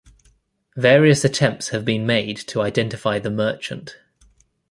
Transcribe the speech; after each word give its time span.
Various 0.77 1.23
attempts 1.23 1.69
have 1.69 1.85
been 1.85 2.07
made 2.07 2.35
to 2.47 2.61
identify 2.63 3.19
the 3.19 3.29
merchant. 3.29 3.97